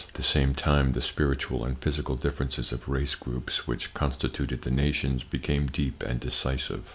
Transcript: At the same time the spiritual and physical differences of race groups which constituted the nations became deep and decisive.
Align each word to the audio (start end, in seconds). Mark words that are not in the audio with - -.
At 0.07 0.15
the 0.15 0.23
same 0.23 0.55
time 0.55 0.93
the 0.93 0.99
spiritual 0.99 1.63
and 1.63 1.77
physical 1.77 2.15
differences 2.15 2.71
of 2.71 2.89
race 2.89 3.13
groups 3.13 3.67
which 3.67 3.93
constituted 3.93 4.63
the 4.63 4.71
nations 4.71 5.23
became 5.23 5.67
deep 5.67 6.01
and 6.01 6.19
decisive. 6.19 6.89